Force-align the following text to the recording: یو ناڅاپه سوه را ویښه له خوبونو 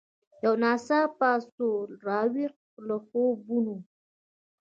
یو 0.43 0.53
ناڅاپه 0.61 1.29
سوه 1.53 1.81
را 2.07 2.21
ویښه 2.33 2.63
له 2.87 2.97
خوبونو 3.05 3.75